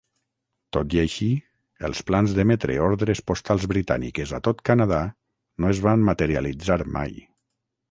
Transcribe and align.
Tot 0.77 0.93
i 0.95 1.01
així, 1.01 1.27
els 1.89 2.01
plans 2.07 2.33
d'emetre 2.37 2.79
ordres 2.87 3.21
postals 3.33 3.67
britàniques 3.75 4.35
a 4.39 4.41
tot 4.49 4.65
Canadà 4.73 5.05
no 5.13 5.73
es 5.77 5.85
van 5.87 6.09
materialitzar 6.11 6.83
mai. 6.99 7.17